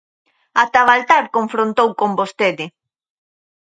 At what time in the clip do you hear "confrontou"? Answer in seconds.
1.37-1.89